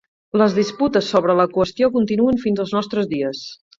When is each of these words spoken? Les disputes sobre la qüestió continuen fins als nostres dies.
Les 0.41 0.53
disputes 0.59 1.11
sobre 1.15 1.35
la 1.41 1.47
qüestió 1.57 1.91
continuen 1.99 2.43
fins 2.47 2.63
als 2.65 2.75
nostres 2.79 3.11
dies. 3.17 3.45